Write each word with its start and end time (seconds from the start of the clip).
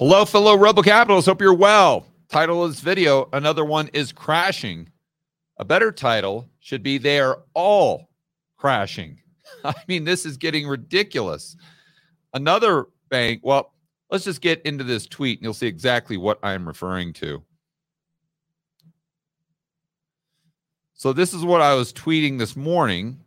Hello, 0.00 0.24
fellow 0.24 0.56
Rebel 0.56 0.82
Capitalists. 0.82 1.28
Hope 1.28 1.42
you're 1.42 1.52
well. 1.52 2.06
Title 2.30 2.64
of 2.64 2.70
this 2.70 2.80
video 2.80 3.28
Another 3.34 3.66
one 3.66 3.88
is 3.88 4.12
crashing. 4.12 4.88
A 5.58 5.64
better 5.66 5.92
title 5.92 6.48
should 6.58 6.82
be 6.82 6.96
They 6.96 7.20
are 7.20 7.42
all 7.52 8.08
crashing. 8.56 9.20
I 9.62 9.74
mean, 9.88 10.04
this 10.04 10.24
is 10.24 10.38
getting 10.38 10.66
ridiculous. 10.66 11.54
Another 12.32 12.86
bank, 13.10 13.42
well, 13.44 13.74
let's 14.10 14.24
just 14.24 14.40
get 14.40 14.62
into 14.62 14.84
this 14.84 15.06
tweet 15.06 15.38
and 15.38 15.44
you'll 15.44 15.52
see 15.52 15.66
exactly 15.66 16.16
what 16.16 16.38
I'm 16.42 16.66
referring 16.66 17.12
to. 17.12 17.42
So, 20.94 21.12
this 21.12 21.34
is 21.34 21.44
what 21.44 21.60
I 21.60 21.74
was 21.74 21.92
tweeting 21.92 22.38
this 22.38 22.56
morning, 22.56 23.20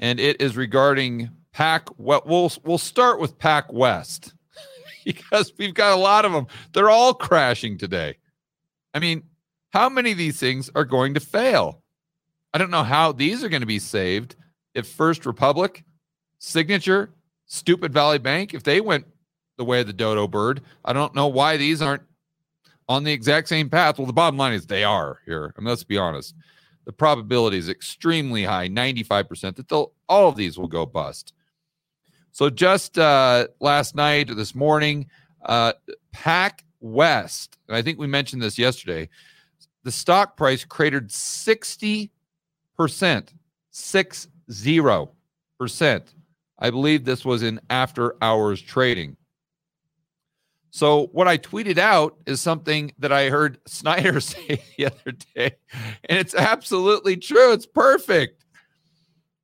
and 0.00 0.18
it 0.18 0.42
is 0.42 0.56
regarding 0.56 1.30
Pac. 1.52 1.88
Well, 1.98 2.24
we'll, 2.26 2.50
we'll 2.64 2.78
start 2.78 3.20
with 3.20 3.38
Pac 3.38 3.72
West 3.72 4.34
because 5.08 5.54
we've 5.56 5.72
got 5.72 5.96
a 5.96 6.00
lot 6.00 6.26
of 6.26 6.32
them. 6.32 6.46
They're 6.74 6.90
all 6.90 7.14
crashing 7.14 7.78
today. 7.78 8.16
I 8.92 8.98
mean, 8.98 9.22
how 9.70 9.88
many 9.88 10.12
of 10.12 10.18
these 10.18 10.38
things 10.38 10.70
are 10.74 10.84
going 10.84 11.14
to 11.14 11.20
fail? 11.20 11.82
I 12.52 12.58
don't 12.58 12.70
know 12.70 12.82
how 12.82 13.12
these 13.12 13.42
are 13.42 13.48
going 13.48 13.62
to 13.62 13.66
be 13.66 13.78
saved 13.78 14.36
if 14.74 14.86
First 14.86 15.24
Republic, 15.24 15.82
Signature, 16.38 17.10
Stupid 17.46 17.92
Valley 17.92 18.18
Bank, 18.18 18.52
if 18.52 18.62
they 18.62 18.82
went 18.82 19.06
the 19.56 19.64
way 19.64 19.80
of 19.80 19.86
the 19.86 19.92
dodo 19.94 20.28
bird, 20.28 20.60
I 20.84 20.92
don't 20.92 21.14
know 21.14 21.26
why 21.26 21.56
these 21.56 21.80
aren't 21.80 22.02
on 22.86 23.04
the 23.04 23.12
exact 23.12 23.48
same 23.48 23.70
path. 23.70 23.98
Well, 23.98 24.06
the 24.06 24.12
bottom 24.12 24.38
line 24.38 24.52
is 24.52 24.66
they 24.66 24.84
are 24.84 25.20
here. 25.24 25.54
I 25.56 25.60
mean, 25.60 25.68
let's 25.68 25.84
be 25.84 25.96
honest. 25.96 26.34
The 26.84 26.92
probability 26.92 27.56
is 27.56 27.70
extremely 27.70 28.44
high, 28.44 28.68
95%, 28.68 29.56
that 29.56 29.72
all 29.72 30.28
of 30.28 30.36
these 30.36 30.58
will 30.58 30.68
go 30.68 30.84
bust. 30.84 31.32
So 32.32 32.50
just 32.50 32.98
uh, 32.98 33.48
last 33.60 33.94
night 33.94 34.30
or 34.30 34.34
this 34.34 34.54
morning, 34.54 35.06
uh, 35.44 35.72
Pac 36.12 36.64
West, 36.80 37.58
and 37.68 37.76
I 37.76 37.82
think 37.82 37.98
we 37.98 38.06
mentioned 38.06 38.42
this 38.42 38.58
yesterday, 38.58 39.08
the 39.84 39.92
stock 39.92 40.36
price 40.36 40.64
cratered 40.64 41.08
60%, 41.08 42.10
six 43.70 44.28
zero 44.50 45.12
percent. 45.58 46.14
I 46.58 46.70
believe 46.70 47.04
this 47.04 47.24
was 47.24 47.42
in 47.42 47.60
after 47.70 48.16
hours 48.22 48.60
trading. 48.60 49.16
So 50.70 51.06
what 51.12 51.26
I 51.26 51.38
tweeted 51.38 51.78
out 51.78 52.18
is 52.26 52.40
something 52.40 52.92
that 52.98 53.12
I 53.12 53.30
heard 53.30 53.58
Snyder 53.66 54.20
say 54.20 54.62
the 54.76 54.86
other 54.86 55.12
day, 55.34 55.56
and 56.08 56.18
it's 56.18 56.34
absolutely 56.34 57.16
true. 57.16 57.52
It's 57.52 57.66
perfect. 57.66 58.44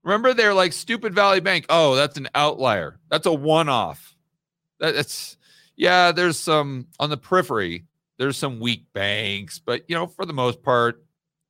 Remember, 0.04 0.34
they're 0.34 0.54
like 0.54 0.72
stupid 0.72 1.14
Valley 1.14 1.40
Bank. 1.40 1.66
Oh, 1.68 1.96
that's 1.96 2.16
an 2.18 2.28
outlier. 2.34 3.00
That's 3.10 3.26
a 3.26 3.32
one-off. 3.32 4.14
That's 4.78 5.36
yeah. 5.76 6.12
There's 6.12 6.38
some 6.38 6.86
on 7.00 7.10
the 7.10 7.16
periphery. 7.16 7.84
There's 8.18 8.36
some 8.36 8.60
weak 8.60 8.86
banks, 8.92 9.58
but 9.58 9.82
you 9.88 9.96
know, 9.96 10.06
for 10.06 10.26
the 10.26 10.32
most 10.32 10.62
part, 10.62 11.04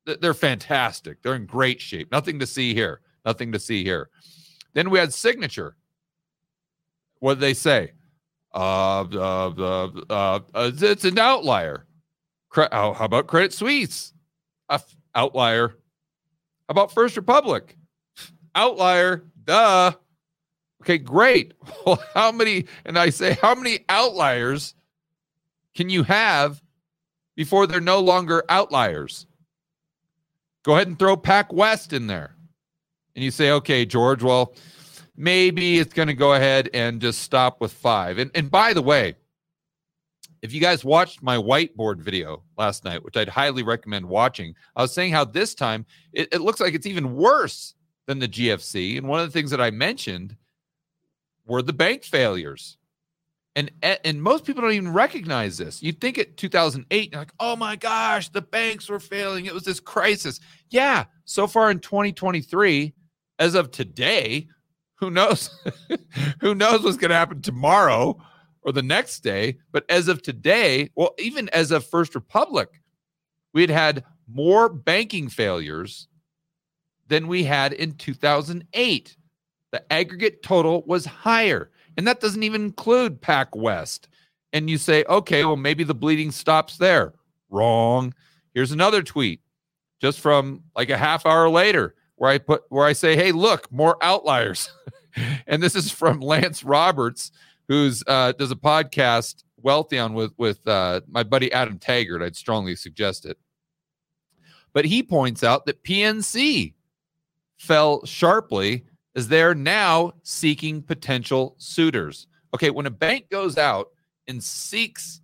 they're 0.05 0.33
fantastic. 0.33 1.21
They're 1.21 1.35
in 1.35 1.45
great 1.45 1.81
shape. 1.81 2.11
Nothing 2.11 2.39
to 2.39 2.47
see 2.47 2.73
here. 2.73 3.01
Nothing 3.25 3.51
to 3.51 3.59
see 3.59 3.83
here. 3.83 4.09
Then 4.73 4.89
we 4.89 4.99
had 4.99 5.13
signature. 5.13 5.75
What 7.19 7.35
did 7.35 7.41
they 7.41 7.53
say? 7.53 7.93
Uh, 8.53 9.01
uh, 9.01 9.89
uh, 10.09 10.39
it's 10.53 11.05
an 11.05 11.19
outlier. 11.19 11.85
How 12.49 12.95
about 12.99 13.27
Credit 13.27 13.51
Suisse? 13.51 14.13
Uh, 14.69 14.79
outlier. 15.13 15.69
How 15.69 16.71
about 16.71 16.93
First 16.93 17.17
Republic? 17.17 17.77
Outlier. 18.55 19.25
Duh. 19.43 19.91
Okay, 20.81 20.97
great. 20.97 21.53
Well, 21.85 22.03
how 22.15 22.31
many, 22.31 22.65
and 22.85 22.97
I 22.97 23.11
say, 23.11 23.37
how 23.41 23.53
many 23.53 23.85
outliers 23.89 24.73
can 25.75 25.87
you 25.87 26.01
have 26.03 26.63
before 27.35 27.67
they're 27.67 27.79
no 27.79 27.99
longer 27.99 28.43
outliers? 28.49 29.27
Go 30.63 30.73
ahead 30.73 30.87
and 30.87 30.97
throw 30.97 31.15
Pac 31.15 31.53
West 31.53 31.93
in 31.93 32.07
there. 32.07 32.35
And 33.15 33.23
you 33.23 33.29
say, 33.29 33.51
okay, 33.51 33.85
George, 33.85 34.23
well, 34.23 34.55
maybe 35.15 35.77
it's 35.77 35.93
going 35.93 36.07
to 36.07 36.15
go 36.15 36.33
ahead 36.33 36.69
and 36.73 36.99
just 36.99 37.21
stop 37.21 37.61
with 37.61 37.71
five. 37.71 38.17
And, 38.17 38.31
and 38.33 38.49
by 38.49 38.73
the 38.73 38.81
way, 38.81 39.15
if 40.41 40.53
you 40.53 40.61
guys 40.61 40.83
watched 40.83 41.23
my 41.23 41.37
whiteboard 41.37 41.97
video 41.97 42.43
last 42.57 42.83
night, 42.83 43.03
which 43.03 43.17
I'd 43.17 43.29
highly 43.29 43.63
recommend 43.63 44.05
watching, 44.05 44.55
I 44.75 44.81
was 44.81 44.93
saying 44.93 45.11
how 45.11 45.25
this 45.25 45.55
time 45.55 45.85
it, 46.13 46.29
it 46.31 46.41
looks 46.41 46.59
like 46.59 46.73
it's 46.73 46.85
even 46.87 47.15
worse 47.15 47.75
than 48.07 48.19
the 48.19 48.27
GFC. 48.27 48.97
And 48.97 49.07
one 49.07 49.19
of 49.19 49.27
the 49.27 49.31
things 49.31 49.51
that 49.51 49.61
I 49.61 49.71
mentioned 49.71 50.35
were 51.45 51.61
the 51.61 51.73
bank 51.73 52.03
failures. 52.03 52.77
And 53.55 53.71
eh, 53.81 53.97
and 54.03 54.21
most 54.21 54.43
people 54.43 54.61
don't 54.61 54.73
even 54.73 54.91
recognize 54.91 55.57
this. 55.57 55.81
You 55.81 55.93
think 55.93 56.17
at 56.17 56.35
2008, 56.35 57.11
you're 57.11 57.21
like, 57.21 57.31
oh 57.39 57.55
my 57.55 57.75
gosh, 57.75 58.29
the 58.29 58.41
banks 58.41 58.89
were 58.89 58.99
failing. 58.99 59.45
It 59.45 59.53
was 59.53 59.63
this 59.63 59.79
crisis. 59.79 60.39
Yeah, 60.69 61.05
so 61.23 61.47
far 61.47 61.71
in 61.71 61.79
2023, 61.79 62.93
as 63.39 63.55
of 63.55 63.71
today, 63.71 64.47
who 64.95 65.09
knows? 65.09 65.49
who 66.41 66.53
knows 66.53 66.83
what's 66.83 66.97
going 66.97 67.09
to 67.09 67.15
happen 67.15 67.41
tomorrow 67.41 68.21
or 68.61 68.73
the 68.73 68.83
next 68.83 69.21
day? 69.21 69.57
But 69.71 69.85
as 69.89 70.09
of 70.09 70.21
today, 70.21 70.89
well, 70.95 71.13
even 71.17 71.47
as 71.49 71.71
of 71.71 71.85
First 71.85 72.13
Republic, 72.13 72.81
we 73.53 73.61
had 73.61 73.69
had 73.69 74.03
more 74.27 74.67
banking 74.67 75.29
failures 75.29 76.09
than 77.07 77.27
we 77.27 77.43
had 77.43 77.73
in 77.73 77.93
2008. 77.93 79.17
The 79.71 79.93
aggregate 79.93 80.41
total 80.43 80.83
was 80.85 81.05
higher. 81.05 81.71
And 81.97 82.07
that 82.07 82.19
doesn't 82.19 82.43
even 82.43 82.63
include 82.63 83.21
Pac 83.21 83.55
West. 83.55 84.07
And 84.53 84.69
you 84.69 84.77
say, 84.77 85.03
okay, 85.09 85.43
well, 85.43 85.57
maybe 85.57 85.83
the 85.83 85.95
bleeding 85.95 86.31
stops 86.31 86.77
there. 86.77 87.13
Wrong. 87.49 88.13
Here's 88.53 88.71
another 88.71 89.03
tweet 89.03 89.41
just 90.01 90.19
from 90.19 90.63
like 90.75 90.89
a 90.89 90.97
half 90.97 91.25
hour 91.25 91.49
later 91.49 91.95
where 92.15 92.31
I 92.31 92.37
put 92.37 92.63
where 92.69 92.85
I 92.85 92.93
say, 92.93 93.15
hey, 93.15 93.31
look, 93.31 93.71
more 93.71 93.97
outliers. 94.01 94.71
and 95.47 95.61
this 95.61 95.75
is 95.75 95.91
from 95.91 96.19
Lance 96.19 96.63
Roberts, 96.63 97.31
who's 97.67 98.03
uh, 98.07 98.33
does 98.33 98.51
a 98.51 98.55
podcast 98.55 99.43
Wealthion 99.61 100.13
with 100.13 100.31
with 100.37 100.65
uh, 100.67 101.01
my 101.07 101.23
buddy 101.23 101.51
Adam 101.51 101.79
Taggart. 101.79 102.21
I'd 102.21 102.35
strongly 102.35 102.75
suggest 102.75 103.25
it. 103.25 103.37
But 104.73 104.85
he 104.85 105.03
points 105.03 105.43
out 105.43 105.65
that 105.65 105.83
PNC 105.83 106.74
fell 107.57 108.05
sharply 108.05 108.85
as 109.15 109.27
they're 109.27 109.55
now 109.55 110.13
seeking 110.23 110.81
potential 110.81 111.55
suitors. 111.57 112.27
Okay, 112.53 112.69
when 112.69 112.85
a 112.85 112.91
bank 112.91 113.29
goes 113.29 113.57
out 113.57 113.89
and 114.27 114.43
seeks 114.43 115.21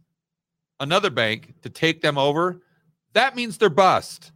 another 0.79 1.09
bank 1.09 1.53
to 1.61 1.69
take 1.69 2.01
them 2.01 2.17
over, 2.17 2.61
that 3.13 3.35
means 3.35 3.57
they're 3.57 3.69
bust. 3.69 4.31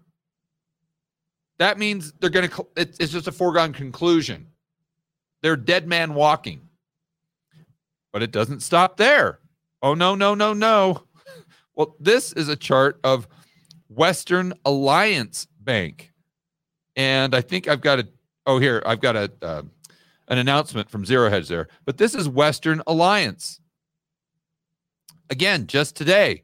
That 1.57 1.78
means 1.78 2.11
they're 2.19 2.29
going 2.29 2.50
to, 2.50 2.67
it's 2.75 3.11
just 3.11 3.28
a 3.28 3.31
foregone 3.31 3.72
conclusion. 3.73 4.47
They're 5.41 5.56
dead 5.56 5.88
man 5.88 6.13
walking. 6.13 6.62
But 8.12 8.23
it 8.23 8.31
doesn't 8.31 8.62
stop 8.62 8.97
there. 8.97 9.39
Oh, 9.81 9.94
no, 9.94 10.16
no, 10.16 10.35
no, 10.35 10.53
no. 10.53 11.03
Well, 11.77 11.94
this 12.00 12.31
is 12.31 12.47
a 12.47 12.56
chart 12.56 13.01
of 13.03 13.27
Western 13.89 14.53
Alliance 14.63 15.45
Bank. 15.59 16.13
And 16.95 17.35
I 17.35 17.41
think 17.41 17.67
I've 17.67 17.81
got 17.81 18.00
a 18.00 18.07
oh 18.45 18.59
here 18.59 18.81
I've 18.85 19.01
got 19.01 19.16
a 19.16 19.31
uh, 19.41 19.63
an 20.28 20.38
announcement 20.38 20.89
from 20.89 21.06
Zero 21.06 21.29
Hedge 21.29 21.47
there, 21.47 21.67
but 21.85 21.97
this 21.97 22.16
is 22.16 22.28
Western 22.29 22.81
Alliance. 22.88 23.59
Again, 25.29 25.67
just 25.67 25.95
today. 25.95 26.44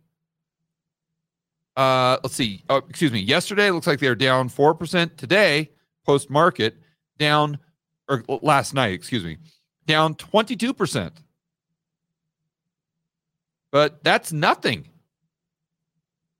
Uh, 1.77 2.17
let's 2.21 2.35
see. 2.35 2.63
Oh, 2.69 2.77
excuse 2.77 3.11
me. 3.11 3.19
Yesterday 3.19 3.71
looks 3.71 3.87
like 3.87 3.99
they're 3.99 4.15
down 4.15 4.49
four 4.49 4.75
percent. 4.75 5.17
Today, 5.17 5.71
post 6.05 6.29
market, 6.29 6.77
down 7.17 7.59
or 8.09 8.23
last 8.41 8.73
night, 8.73 8.93
excuse 8.93 9.23
me, 9.23 9.37
down 9.85 10.15
twenty 10.15 10.55
two 10.55 10.73
percent. 10.73 11.21
But 13.71 14.03
that's 14.03 14.33
nothing. 14.33 14.89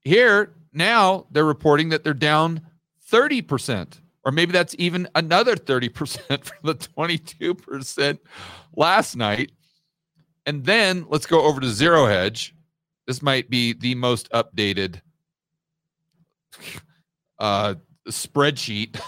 Here 0.00 0.52
now 0.72 1.26
they're 1.30 1.44
reporting 1.44 1.88
that 1.90 2.04
they're 2.04 2.12
down 2.12 2.60
30% 3.12 4.00
or 4.24 4.32
maybe 4.32 4.52
that's 4.52 4.74
even 4.78 5.08
another 5.14 5.56
30% 5.56 6.44
from 6.44 6.58
the 6.62 6.74
22% 6.74 8.18
last 8.76 9.16
night. 9.16 9.52
And 10.46 10.64
then 10.64 11.06
let's 11.08 11.26
go 11.26 11.42
over 11.42 11.60
to 11.60 11.68
Zero 11.68 12.06
Hedge. 12.06 12.54
This 13.06 13.22
might 13.22 13.50
be 13.50 13.72
the 13.72 13.94
most 13.94 14.30
updated 14.30 15.00
uh, 17.38 17.74
spreadsheet 18.08 19.00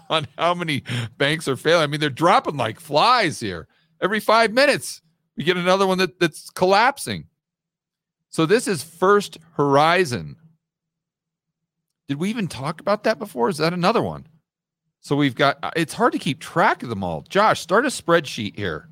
on 0.10 0.26
how 0.38 0.54
many 0.54 0.82
banks 1.18 1.48
are 1.48 1.56
failing. 1.56 1.84
I 1.84 1.86
mean, 1.86 2.00
they're 2.00 2.10
dropping 2.10 2.56
like 2.56 2.80
flies 2.80 3.40
here. 3.40 3.68
Every 4.00 4.20
five 4.20 4.52
minutes, 4.52 5.02
we 5.36 5.44
get 5.44 5.56
another 5.56 5.86
one 5.86 5.98
that, 5.98 6.18
that's 6.20 6.50
collapsing. 6.50 7.26
So 8.28 8.44
this 8.44 8.68
is 8.68 8.82
First 8.82 9.38
Horizon. 9.56 10.36
Did 12.08 12.18
we 12.18 12.30
even 12.30 12.48
talk 12.48 12.80
about 12.80 13.04
that 13.04 13.18
before? 13.18 13.48
Is 13.48 13.58
that 13.58 13.72
another 13.72 14.02
one? 14.02 14.26
So 15.00 15.16
we've 15.16 15.34
got 15.34 15.58
uh, 15.62 15.70
it's 15.76 15.94
hard 15.94 16.12
to 16.12 16.18
keep 16.18 16.40
track 16.40 16.82
of 16.82 16.88
them 16.88 17.04
all. 17.04 17.22
Josh, 17.28 17.60
start 17.60 17.84
a 17.84 17.88
spreadsheet 17.88 18.56
here. 18.56 18.88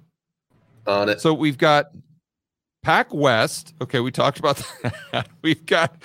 On 0.87 1.09
it. 1.09 1.21
So 1.21 1.33
we've 1.33 1.59
got 1.59 1.91
Pac 2.83 3.13
West. 3.13 3.75
Okay, 3.81 4.01
we 4.01 4.11
talked 4.11 4.39
about 4.39 4.63
that. 5.13 5.29
We've 5.43 5.65
got 5.65 5.97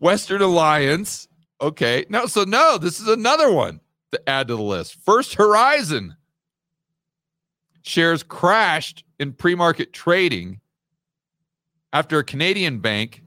Western 0.00 0.42
Alliance. 0.42 1.28
Okay, 1.60 2.04
no, 2.08 2.26
so 2.26 2.44
no, 2.44 2.78
this 2.78 3.00
is 3.00 3.08
another 3.08 3.50
one 3.52 3.80
to 4.12 4.28
add 4.28 4.48
to 4.48 4.56
the 4.56 4.62
list. 4.62 4.96
First 5.04 5.34
Horizon 5.34 6.16
shares 7.82 8.22
crashed 8.22 9.04
in 9.18 9.32
pre 9.32 9.54
market 9.54 9.92
trading 9.92 10.60
after 11.92 12.18
a 12.18 12.24
Canadian 12.24 12.80
bank 12.80 13.22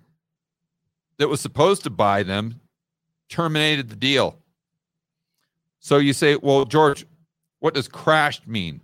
that 1.18 1.30
was 1.30 1.42
supposed 1.42 1.84
to 1.84 1.89
buy 1.89 2.22
them 2.22 2.60
terminated 3.29 3.89
the 3.89 3.95
deal. 3.95 4.38
So 5.79 5.97
you 5.97 6.13
say, 6.13 6.35
well, 6.35 6.65
George, 6.65 7.06
what 7.59 7.74
does 7.74 7.88
crashed 7.88 8.47
mean? 8.47 8.81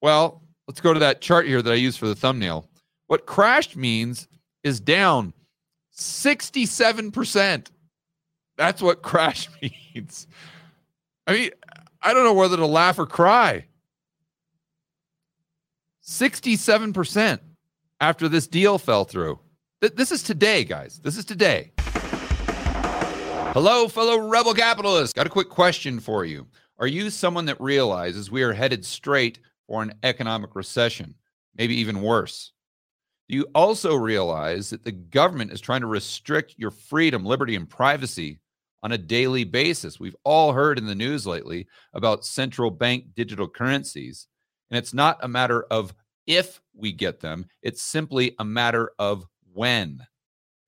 Well, 0.00 0.42
let's 0.66 0.80
go 0.80 0.92
to 0.92 1.00
that 1.00 1.20
chart 1.20 1.46
here 1.46 1.62
that 1.62 1.72
I 1.72 1.76
used 1.76 1.98
for 1.98 2.06
the 2.06 2.14
thumbnail. 2.14 2.68
What 3.06 3.26
crashed 3.26 3.76
means 3.76 4.28
is 4.62 4.80
down 4.80 5.32
67%. 5.94 7.66
That's 8.56 8.82
what 8.82 9.02
crash 9.02 9.48
means. 9.60 10.26
I 11.26 11.32
mean, 11.32 11.50
I 12.02 12.14
don't 12.14 12.24
know 12.24 12.34
whether 12.34 12.56
to 12.56 12.66
laugh 12.66 12.98
or 12.98 13.06
cry. 13.06 13.66
67% 16.04 17.38
after 18.00 18.28
this 18.28 18.46
deal 18.46 18.78
fell 18.78 19.04
through. 19.04 19.38
Th- 19.80 19.94
this 19.94 20.10
is 20.10 20.22
today, 20.22 20.64
guys. 20.64 21.00
This 21.02 21.16
is 21.16 21.24
today. 21.24 21.72
Hello, 23.52 23.88
fellow 23.88 24.28
rebel 24.28 24.54
capitalists. 24.54 25.12
Got 25.12 25.26
a 25.26 25.30
quick 25.30 25.48
question 25.48 25.98
for 25.98 26.24
you. 26.24 26.46
Are 26.78 26.86
you 26.86 27.10
someone 27.10 27.46
that 27.46 27.60
realizes 27.60 28.30
we 28.30 28.44
are 28.44 28.52
headed 28.52 28.84
straight 28.84 29.40
for 29.66 29.82
an 29.82 29.92
economic 30.04 30.54
recession, 30.54 31.16
maybe 31.56 31.74
even 31.74 32.00
worse? 32.00 32.52
Do 33.28 33.34
you 33.34 33.48
also 33.52 33.96
realize 33.96 34.70
that 34.70 34.84
the 34.84 34.92
government 34.92 35.50
is 35.50 35.60
trying 35.60 35.80
to 35.80 35.88
restrict 35.88 36.54
your 36.58 36.70
freedom, 36.70 37.24
liberty, 37.24 37.56
and 37.56 37.68
privacy 37.68 38.38
on 38.84 38.92
a 38.92 38.98
daily 38.98 39.42
basis? 39.42 39.98
We've 39.98 40.16
all 40.22 40.52
heard 40.52 40.78
in 40.78 40.86
the 40.86 40.94
news 40.94 41.26
lately 41.26 41.66
about 41.92 42.24
central 42.24 42.70
bank 42.70 43.06
digital 43.16 43.48
currencies. 43.48 44.28
And 44.70 44.78
it's 44.78 44.94
not 44.94 45.18
a 45.24 45.28
matter 45.28 45.64
of 45.72 45.92
if 46.28 46.60
we 46.72 46.92
get 46.92 47.18
them, 47.18 47.46
it's 47.62 47.82
simply 47.82 48.36
a 48.38 48.44
matter 48.44 48.92
of 49.00 49.26
when. 49.52 50.06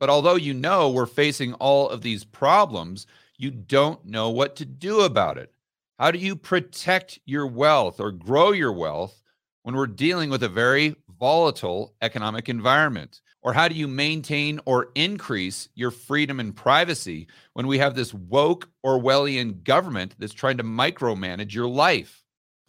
But 0.02 0.10
although 0.10 0.34
you 0.34 0.52
know 0.52 0.90
we're 0.90 1.06
facing 1.06 1.54
all 1.54 1.88
of 1.88 2.02
these 2.02 2.25
problems, 2.25 3.06
you 3.38 3.52
don't 3.52 4.04
know 4.04 4.31
what 4.31 4.56
to 4.56 4.64
do 4.64 5.02
about 5.02 5.38
it. 5.38 5.54
How 6.00 6.10
do 6.10 6.19
you 6.19 6.34
protect 6.34 7.20
your 7.25 7.46
wealth 7.46 8.00
or 8.00 8.10
grow 8.10 8.50
your 8.50 8.72
wealth 8.72 9.22
when 9.62 9.76
we're 9.76 9.87
dealing 9.87 10.28
with 10.28 10.43
a 10.43 10.49
very 10.49 10.96
volatile 11.20 11.94
economic 12.02 12.49
environment? 12.49 13.20
Or 13.43 13.52
how 13.52 13.69
do 13.69 13.76
you 13.76 13.87
maintain 13.87 14.58
or 14.64 14.88
increase 14.96 15.69
your 15.76 15.93
freedom 15.93 16.40
and 16.40 16.56
privacy 16.56 17.28
when 17.52 17.69
we 17.69 17.78
have 17.78 17.94
this 17.94 18.12
woke 18.12 18.69
Orwellian 18.84 19.62
government 19.62 20.16
that's 20.19 20.34
trying 20.34 20.56
to 20.56 20.64
micromanage 20.64 21.54
your 21.54 21.69
life? 21.69 22.25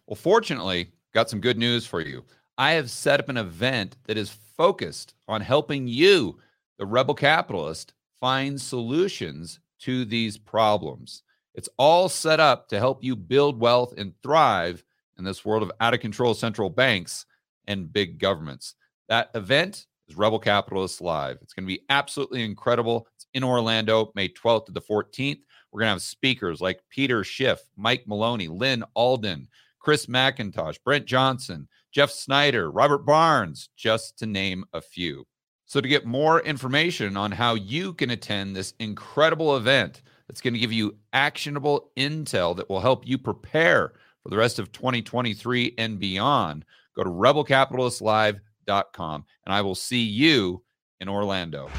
Well, 0.06 0.14
fortunately, 0.14 0.92
got 1.12 1.28
some 1.28 1.40
good 1.40 1.58
news 1.58 1.84
for 1.84 2.00
you. 2.00 2.22
I 2.58 2.74
have 2.74 2.92
set 2.92 3.18
up 3.18 3.28
an 3.28 3.38
event 3.38 3.96
that 4.04 4.16
is 4.16 4.30
focused 4.56 5.14
on 5.26 5.40
helping 5.40 5.88
you, 5.88 6.38
the 6.84 6.90
rebel 6.90 7.14
capitalist, 7.14 7.94
find 8.20 8.60
solutions 8.60 9.58
to 9.78 10.04
these 10.04 10.36
problems. 10.36 11.22
It's 11.54 11.70
all 11.78 12.10
set 12.10 12.40
up 12.40 12.68
to 12.68 12.78
help 12.78 13.02
you 13.02 13.16
build 13.16 13.58
wealth 13.58 13.94
and 13.96 14.12
thrive 14.22 14.84
in 15.16 15.24
this 15.24 15.46
world 15.46 15.62
of 15.62 15.72
out 15.80 15.94
of 15.94 16.00
control 16.00 16.34
central 16.34 16.68
banks 16.68 17.24
and 17.66 17.90
big 17.90 18.18
governments. 18.18 18.74
That 19.08 19.30
event 19.34 19.86
is 20.08 20.14
Rebel 20.18 20.38
Capitalists 20.38 21.00
Live. 21.00 21.38
It's 21.40 21.54
going 21.54 21.64
to 21.64 21.74
be 21.74 21.86
absolutely 21.88 22.44
incredible. 22.44 23.08
It's 23.14 23.24
in 23.32 23.42
Orlando, 23.42 24.12
May 24.14 24.28
12th 24.28 24.66
to 24.66 24.72
the 24.72 24.82
14th. 24.82 25.40
We're 25.72 25.80
going 25.80 25.88
to 25.88 25.92
have 25.94 26.02
speakers 26.02 26.60
like 26.60 26.82
Peter 26.90 27.24
Schiff, 27.24 27.62
Mike 27.78 28.04
Maloney, 28.06 28.48
Lyn 28.48 28.84
Alden, 28.92 29.48
Chris 29.78 30.04
MacIntosh, 30.04 30.76
Brent 30.84 31.06
Johnson, 31.06 31.66
Jeff 31.92 32.10
Snyder, 32.10 32.70
Robert 32.70 33.06
Barnes, 33.06 33.70
just 33.74 34.18
to 34.18 34.26
name 34.26 34.66
a 34.74 34.82
few. 34.82 35.24
So, 35.66 35.80
to 35.80 35.88
get 35.88 36.04
more 36.04 36.40
information 36.40 37.16
on 37.16 37.32
how 37.32 37.54
you 37.54 37.94
can 37.94 38.10
attend 38.10 38.54
this 38.54 38.74
incredible 38.78 39.56
event, 39.56 40.02
that's 40.28 40.42
going 40.42 40.54
to 40.54 40.60
give 40.60 40.72
you 40.72 40.96
actionable 41.12 41.90
intel 41.96 42.54
that 42.56 42.68
will 42.68 42.80
help 42.80 43.06
you 43.06 43.16
prepare 43.16 43.94
for 44.22 44.28
the 44.28 44.36
rest 44.36 44.58
of 44.58 44.72
2023 44.72 45.74
and 45.78 45.98
beyond. 45.98 46.66
Go 46.94 47.02
to 47.02 47.10
rebelcapitalistlive.com 47.10 49.24
and 49.46 49.54
I 49.54 49.62
will 49.62 49.74
see 49.74 50.02
you 50.02 50.62
in 51.00 51.08
Orlando. 51.08 51.70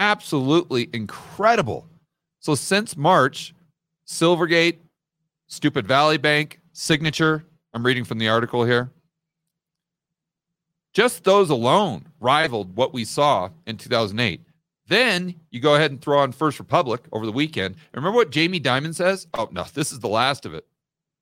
Absolutely 0.00 0.90
incredible. 0.92 1.88
So, 2.40 2.54
since 2.54 2.96
March, 2.96 3.54
Silvergate, 4.06 4.78
Stupid 5.46 5.86
Valley 5.86 6.18
Bank, 6.18 6.60
Signature, 6.76 7.46
I'm 7.72 7.86
reading 7.86 8.02
from 8.02 8.18
the 8.18 8.28
article 8.28 8.64
here, 8.64 8.90
just 10.92 11.22
those 11.22 11.48
alone 11.48 12.08
rivaled 12.18 12.76
what 12.76 12.92
we 12.92 13.04
saw 13.04 13.50
in 13.64 13.76
2008. 13.76 14.40
Then 14.88 15.36
you 15.52 15.60
go 15.60 15.76
ahead 15.76 15.92
and 15.92 16.02
throw 16.02 16.18
on 16.18 16.32
First 16.32 16.58
Republic 16.58 17.02
over 17.12 17.26
the 17.26 17.32
weekend. 17.32 17.76
And 17.76 18.02
remember 18.02 18.16
what 18.16 18.30
Jamie 18.30 18.60
Dimon 18.60 18.92
says? 18.92 19.28
Oh 19.34 19.48
no, 19.52 19.64
this 19.72 19.92
is 19.92 20.00
the 20.00 20.08
last 20.08 20.46
of 20.46 20.54
it. 20.54 20.66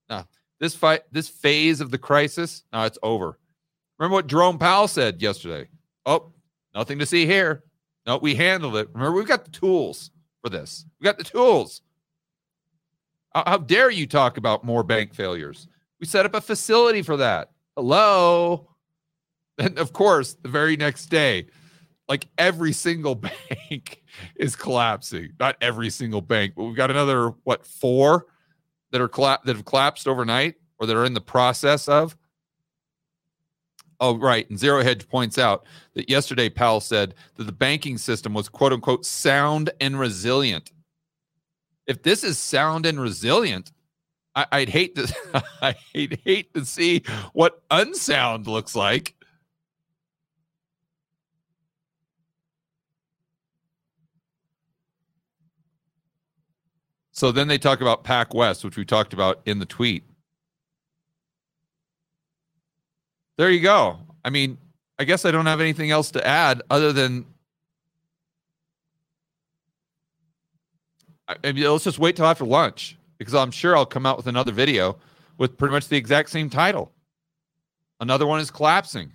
No, 0.08 0.24
this 0.58 0.74
fight, 0.74 1.02
this 1.12 1.28
phase 1.28 1.82
of 1.82 1.90
the 1.90 1.98
crisis, 1.98 2.64
no, 2.72 2.84
it's 2.84 2.98
over. 3.02 3.38
Remember 3.98 4.14
what 4.14 4.28
Jerome 4.28 4.58
Powell 4.58 4.88
said 4.88 5.20
yesterday? 5.20 5.68
Oh, 6.06 6.32
nothing 6.74 6.98
to 6.98 7.06
see 7.06 7.26
here. 7.26 7.62
No, 8.06 8.16
we 8.16 8.34
handled 8.34 8.76
it. 8.76 8.88
Remember, 8.94 9.16
we've 9.16 9.28
got 9.28 9.44
the 9.44 9.50
tools 9.50 10.10
for 10.42 10.48
this. 10.48 10.86
We 10.98 11.04
got 11.04 11.18
the 11.18 11.24
tools. 11.24 11.82
How, 13.34 13.58
dare 13.58 13.90
you 13.90 14.06
talk 14.06 14.36
about 14.36 14.64
more 14.64 14.82
bank 14.82 15.14
failures? 15.14 15.68
We 16.00 16.06
set 16.06 16.26
up 16.26 16.34
a 16.34 16.40
facility 16.40 17.02
for 17.02 17.16
that. 17.18 17.50
Hello. 17.76 18.68
And 19.58 19.78
of 19.78 19.92
course, 19.92 20.34
the 20.42 20.48
very 20.48 20.78
next 20.78 21.06
day, 21.06 21.46
like 22.08 22.26
every 22.38 22.72
single 22.72 23.14
bank 23.70 24.02
is 24.34 24.56
collapsing. 24.56 25.34
Not 25.38 25.56
every 25.60 25.90
single 25.90 26.22
bank, 26.22 26.54
but 26.56 26.64
we've 26.64 26.74
got 26.74 26.90
another 26.90 27.34
what 27.44 27.66
four 27.66 28.26
that 28.92 29.00
are 29.02 29.08
colla- 29.08 29.40
that 29.44 29.54
have 29.54 29.66
collapsed 29.66 30.08
overnight 30.08 30.54
or 30.78 30.86
that 30.86 30.96
are 30.96 31.04
in 31.04 31.12
the 31.12 31.20
process 31.20 31.86
of. 31.86 32.16
Oh, 34.00 34.18
right. 34.18 34.48
And 34.50 34.58
Zero 34.58 34.82
Hedge 34.82 35.06
points 35.06 35.38
out 35.38 35.64
that 35.94 36.08
yesterday 36.10 36.48
Powell 36.48 36.80
said 36.80 37.14
that 37.36 37.44
the 37.44 37.52
banking 37.52 37.98
system 37.98 38.34
was 38.34 38.48
quote 38.48 38.72
unquote 38.72 39.04
sound 39.04 39.70
and 39.80 40.00
resilient. 40.00 40.72
If 41.86 42.02
this 42.02 42.24
is 42.24 42.38
sound 42.38 42.86
and 42.86 43.00
resilient, 43.00 43.72
I, 44.34 44.60
would 44.60 44.68
hate 44.68 44.94
to 44.96 45.44
I'd 45.62 46.20
hate 46.24 46.54
to 46.54 46.64
see 46.64 47.02
what 47.32 47.62
unsound 47.70 48.46
looks 48.46 48.74
like. 48.74 49.14
So 57.12 57.30
then 57.30 57.46
they 57.46 57.58
talk 57.58 57.80
about 57.82 58.04
PacWest, 58.04 58.64
which 58.64 58.76
we 58.76 58.84
talked 58.84 59.12
about 59.12 59.42
in 59.44 59.58
the 59.58 59.66
tweet. 59.66 60.04
There 63.36 63.50
you 63.50 63.60
go. 63.60 63.98
I 64.24 64.30
mean, 64.30 64.58
I 64.98 65.04
guess 65.04 65.24
I 65.24 65.30
don't 65.30 65.46
have 65.46 65.60
anything 65.60 65.90
else 65.90 66.10
to 66.12 66.26
add 66.26 66.62
other 66.70 66.92
than 66.92 67.26
I 71.44 71.52
mean, 71.52 71.64
let's 71.64 71.84
just 71.84 71.98
wait 71.98 72.16
till 72.16 72.26
after 72.26 72.44
lunch 72.44 72.96
because 73.18 73.34
I'm 73.34 73.50
sure 73.50 73.76
I'll 73.76 73.86
come 73.86 74.06
out 74.06 74.16
with 74.16 74.26
another 74.26 74.52
video 74.52 74.96
with 75.38 75.56
pretty 75.56 75.72
much 75.72 75.88
the 75.88 75.96
exact 75.96 76.30
same 76.30 76.50
title. 76.50 76.92
Another 78.00 78.26
one 78.26 78.40
is 78.40 78.50
collapsing. 78.50 79.12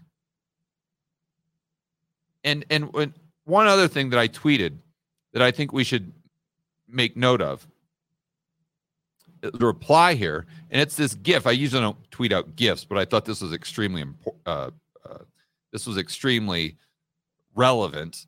And 2.43 2.65
and 2.69 2.93
when, 2.93 3.13
one 3.43 3.67
other 3.67 3.87
thing 3.87 4.09
that 4.11 4.19
I 4.19 4.27
tweeted 4.27 4.77
that 5.33 5.41
I 5.41 5.51
think 5.51 5.73
we 5.73 5.83
should 5.83 6.13
make 6.87 7.17
note 7.17 7.41
of 7.41 7.67
the 9.41 9.65
reply 9.65 10.13
here, 10.15 10.45
and 10.71 10.81
it's 10.81 10.95
this 10.95 11.13
GIF. 11.13 11.45
I 11.45 11.51
usually 11.51 11.81
don't 11.81 12.11
tweet 12.11 12.33
out 12.33 12.55
GIFs, 12.55 12.85
but 12.85 12.97
I 12.97 13.05
thought 13.05 13.25
this 13.25 13.41
was 13.41 13.53
extremely 13.53 14.01
important. 14.01 14.41
Uh, 14.45 14.71
uh, 15.05 15.19
this 15.71 15.85
was 15.85 15.97
extremely 15.97 16.77
relevant. 17.55 18.25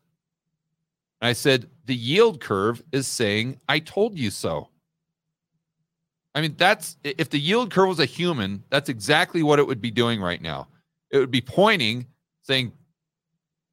I 1.21 1.33
said 1.33 1.69
the 1.85 1.95
yield 1.95 2.41
curve 2.41 2.83
is 2.91 3.07
saying, 3.07 3.59
"I 3.67 3.79
told 3.79 4.17
you 4.17 4.31
so." 4.31 4.69
I 6.35 6.41
mean, 6.41 6.55
that's 6.57 6.97
if 7.03 7.29
the 7.29 7.39
yield 7.39 7.71
curve 7.71 7.89
was 7.89 7.99
a 7.99 8.05
human, 8.05 8.63
that's 8.69 8.89
exactly 8.89 9.43
what 9.43 9.59
it 9.59 9.67
would 9.67 9.81
be 9.81 9.91
doing 9.91 10.21
right 10.21 10.41
now. 10.41 10.67
It 11.11 11.19
would 11.19 11.31
be 11.31 11.41
pointing, 11.41 12.07
saying, 12.43 12.73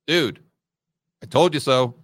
"Dude, 0.07 0.41
I 1.23 1.26
told 1.26 1.55
you 1.55 1.61
so." 1.61 1.95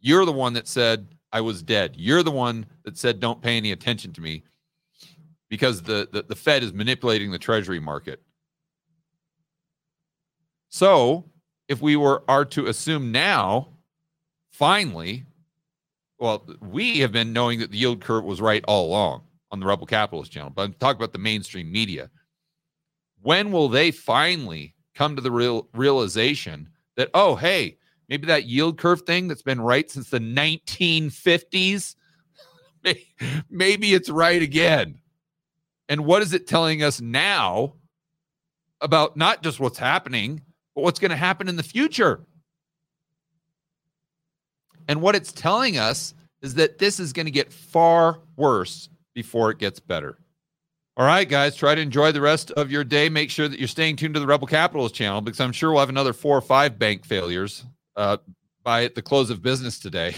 You're 0.00 0.26
the 0.26 0.32
one 0.32 0.52
that 0.54 0.68
said 0.68 1.08
I 1.32 1.40
was 1.40 1.62
dead. 1.62 1.94
You're 1.98 2.22
the 2.22 2.30
one 2.30 2.66
that 2.84 2.98
said, 2.98 3.20
don't 3.20 3.40
pay 3.42 3.56
any 3.56 3.72
attention 3.72 4.12
to 4.12 4.20
me. 4.20 4.44
because 5.48 5.82
the, 5.82 6.08
the, 6.12 6.22
the 6.22 6.34
Fed 6.34 6.62
is 6.62 6.72
manipulating 6.72 7.30
the 7.30 7.38
treasury 7.38 7.80
market. 7.80 8.20
So 10.68 11.30
if 11.68 11.80
we 11.80 11.96
were 11.96 12.24
are 12.28 12.44
to 12.46 12.66
assume 12.66 13.12
now, 13.12 13.68
finally, 14.54 15.26
well, 16.18 16.46
we 16.60 17.00
have 17.00 17.10
been 17.10 17.32
knowing 17.32 17.58
that 17.58 17.72
the 17.72 17.78
yield 17.78 18.00
curve 18.00 18.24
was 18.24 18.40
right 18.40 18.64
all 18.68 18.86
along 18.86 19.22
on 19.50 19.58
the 19.58 19.66
Rebel 19.66 19.86
Capitalist 19.86 20.30
channel, 20.30 20.50
but 20.50 20.62
I'm 20.62 20.74
talking 20.74 20.96
about 20.96 21.12
the 21.12 21.18
mainstream 21.18 21.70
media. 21.70 22.08
When 23.20 23.50
will 23.50 23.68
they 23.68 23.90
finally 23.90 24.74
come 24.94 25.16
to 25.16 25.22
the 25.22 25.30
real 25.30 25.68
realization 25.74 26.68
that, 26.96 27.10
oh, 27.14 27.34
hey, 27.34 27.78
maybe 28.08 28.26
that 28.28 28.44
yield 28.44 28.78
curve 28.78 29.02
thing 29.02 29.26
that's 29.26 29.42
been 29.42 29.60
right 29.60 29.90
since 29.90 30.10
the 30.10 30.20
1950s, 30.20 31.96
maybe 33.50 33.94
it's 33.94 34.08
right 34.08 34.40
again. 34.40 35.00
And 35.88 36.04
what 36.04 36.22
is 36.22 36.32
it 36.32 36.46
telling 36.46 36.82
us 36.82 37.00
now 37.00 37.74
about 38.80 39.16
not 39.16 39.42
just 39.42 39.58
what's 39.58 39.78
happening, 39.78 40.42
but 40.74 40.84
what's 40.84 41.00
going 41.00 41.10
to 41.10 41.16
happen 41.16 41.48
in 41.48 41.56
the 41.56 41.62
future? 41.62 42.24
And 44.88 45.00
what 45.00 45.14
it's 45.14 45.32
telling 45.32 45.78
us 45.78 46.14
is 46.42 46.54
that 46.54 46.78
this 46.78 47.00
is 47.00 47.12
going 47.12 47.26
to 47.26 47.32
get 47.32 47.52
far 47.52 48.20
worse 48.36 48.88
before 49.14 49.50
it 49.50 49.58
gets 49.58 49.80
better. 49.80 50.18
All 50.96 51.06
right, 51.06 51.28
guys, 51.28 51.56
try 51.56 51.74
to 51.74 51.80
enjoy 51.80 52.12
the 52.12 52.20
rest 52.20 52.52
of 52.52 52.70
your 52.70 52.84
day. 52.84 53.08
Make 53.08 53.30
sure 53.30 53.48
that 53.48 53.58
you're 53.58 53.66
staying 53.66 53.96
tuned 53.96 54.14
to 54.14 54.20
the 54.20 54.26
Rebel 54.26 54.46
Capitalist 54.46 54.94
channel 54.94 55.20
because 55.20 55.40
I'm 55.40 55.50
sure 55.50 55.70
we'll 55.72 55.80
have 55.80 55.88
another 55.88 56.12
four 56.12 56.38
or 56.38 56.40
five 56.40 56.78
bank 56.78 57.04
failures 57.04 57.64
uh, 57.96 58.18
by 58.62 58.88
the 58.88 59.02
close 59.02 59.30
of 59.30 59.42
business 59.42 59.80
today. 59.80 60.14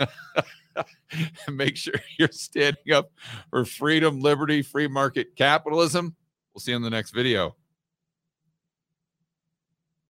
Make 1.48 1.76
sure 1.76 1.94
you're 2.18 2.28
standing 2.32 2.92
up 2.92 3.12
for 3.50 3.64
freedom, 3.64 4.20
liberty, 4.20 4.62
free 4.62 4.88
market 4.88 5.36
capitalism. 5.36 6.16
We'll 6.52 6.60
see 6.60 6.72
you 6.72 6.76
in 6.76 6.82
the 6.82 6.90
next 6.90 7.12
video. 7.12 7.54